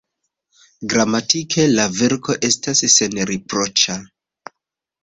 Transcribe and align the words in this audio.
Gramatike 0.93 1.67
la 1.75 1.87
verko 1.99 2.39
estas 2.51 2.83
senriproĉa. 2.97 4.01